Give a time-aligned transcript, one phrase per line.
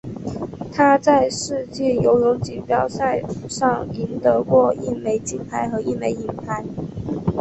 [0.73, 6.65] 他在世界游泳锦标赛上赢得过一枚金牌和一枚银牌。